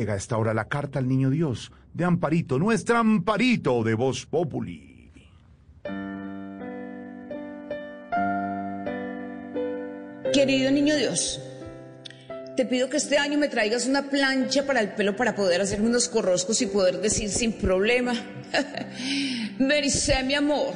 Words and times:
Llega 0.00 0.14
a 0.14 0.16
esta 0.16 0.38
hora 0.38 0.54
la 0.54 0.66
carta 0.66 0.98
al 0.98 1.06
niño 1.06 1.28
Dios 1.28 1.70
de 1.92 2.06
Amparito, 2.06 2.58
nuestra 2.58 3.00
Amparito 3.00 3.84
de 3.84 3.92
Voz 3.92 4.24
Populi. 4.24 5.12
Querido 10.32 10.70
niño 10.70 10.96
Dios, 10.96 11.38
te 12.56 12.64
pido 12.64 12.88
que 12.88 12.96
este 12.96 13.18
año 13.18 13.38
me 13.38 13.48
traigas 13.48 13.86
una 13.86 14.08
plancha 14.08 14.64
para 14.64 14.80
el 14.80 14.94
pelo 14.94 15.14
para 15.16 15.34
poder 15.34 15.60
hacerme 15.60 15.88
unos 15.88 16.08
corroscos 16.08 16.62
y 16.62 16.66
poder 16.68 17.02
decir 17.02 17.28
sin 17.28 17.52
problema, 17.52 18.14
mericé 19.58 20.22
mi 20.22 20.32
amor. 20.32 20.72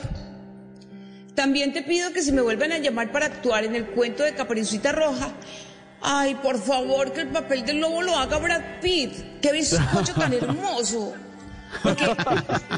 También 1.35 1.73
te 1.73 1.81
pido 1.81 2.13
que 2.13 2.21
si 2.21 2.31
me 2.31 2.43
vuelvan 2.43 2.73
a 2.73 2.79
llamar 2.79 3.11
para 3.11 3.25
actuar 3.25 3.65
en 3.65 3.75
el 3.75 3.87
cuento 3.87 4.23
de 4.23 4.35
Caperucita 4.35 4.93
Roja, 4.93 5.33
ay, 6.05 6.35
por 6.37 6.61
favor, 6.61 7.13
que 7.13 7.23
el 7.23 7.29
papel 7.29 7.65
del 7.65 7.81
lobo 7.81 8.03
lo 8.03 8.17
haga 8.17 8.39
Brad 8.39 8.63
Pitt. 8.81 9.41
Qué 9.41 9.53
bizcocho 9.53 10.15
tan 10.15 10.33
hermoso. 10.33 11.15
Porque 11.83 12.05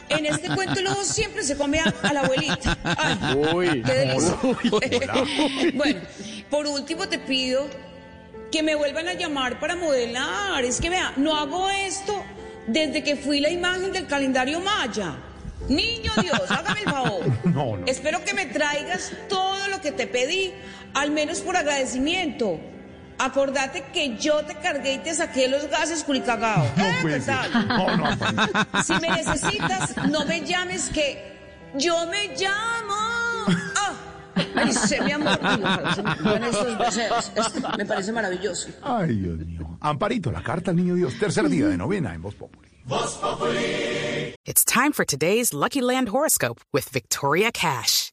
en 0.09 0.27
este 0.27 0.49
cuento 0.55 0.79
el 0.79 0.85
lobo 0.87 1.03
siempre 1.05 1.43
se 1.43 1.57
come 1.57 1.81
a, 1.81 1.93
a 2.03 2.13
la 2.13 2.21
abuelita. 2.21 2.79
Ay, 2.85 3.83
qué 3.85 3.93
delicia. 3.93 4.39
bueno, 5.75 6.01
por 6.49 6.67
último 6.67 7.07
te 7.09 7.19
pido 7.19 7.67
que 8.51 8.63
me 8.63 8.75
vuelvan 8.75 9.09
a 9.09 9.15
llamar 9.15 9.59
para 9.61 9.77
modelar. 9.77 10.65
Es 10.65 10.81
que 10.81 10.89
vea, 10.89 11.13
no 11.17 11.37
hago 11.37 11.69
esto 11.69 12.23
desde 12.67 13.03
que 13.03 13.17
fui 13.17 13.41
la 13.41 13.51
imagen 13.51 13.93
del 13.93 14.07
calendario 14.07 14.61
maya. 14.61 15.17
Niño 15.69 16.13
Dios, 16.21 16.41
hágame 16.49 16.81
el 16.81 16.91
favor. 16.91 17.27
No, 17.45 17.77
no. 17.77 17.87
Espero 17.87 18.23
que 18.25 18.35
me 18.35 18.47
traigas 18.47 19.13
todo 19.29 19.69
lo 19.69 19.81
que 19.81 19.91
te 19.93 20.07
pedí, 20.07 20.53
al 20.95 21.11
menos 21.11 21.41
por 21.41 21.57
agradecimiento. 21.57 22.61
Acordate 23.19 23.85
que 23.93 24.17
yo 24.19 24.45
te 24.45 24.55
cargué 24.57 24.95
y 24.95 24.99
te 24.99 25.15
saqué 25.15 25.49
los 25.49 25.67
gases 25.69 26.05
culicagao. 26.05 26.65
No 26.77 26.85
¿Eh? 26.85 26.97
puede 27.03 27.15
¿Qué 27.17 27.21
ser. 27.23 27.35
tal? 27.53 27.69
No, 27.69 27.97
no, 27.97 28.07
Amparito. 28.07 28.67
Si 28.85 28.93
me 28.95 29.09
necesitas, 29.11 29.97
no 30.11 30.25
me 30.27 30.41
llames 30.43 30.91
que 30.91 31.37
yo 31.77 32.07
me 32.07 32.29
llamo. 32.37 32.95
Ah, 33.77 33.95
dice 34.65 35.01
mi 35.01 35.13
amor. 35.13 35.39
Y 35.43 35.63
ojalá 35.63 36.53
se 36.53 37.77
me 37.79 37.87
parece 37.87 38.13
maravilloso. 38.13 38.69
Ay, 38.83 39.17
Dios 39.17 39.39
mío. 39.39 39.79
Amparito, 39.81 40.31
la 40.31 40.43
carta 40.43 40.71
al 40.73 40.77
niño 40.77 40.95
Dios, 40.95 41.19
tercer 41.19 41.49
día 41.49 41.69
de 41.69 41.77
novena 41.77 42.15
en 42.15 42.23
Voz 42.23 42.35
Populi. 42.35 42.69
It's 44.45 44.65
time 44.65 44.93
for 44.93 45.05
today's 45.05 45.53
Lucky 45.53 45.81
Land 45.81 46.09
horoscope 46.11 46.61
with 46.73 46.89
Victoria 46.93 47.51
Cash. 47.51 48.13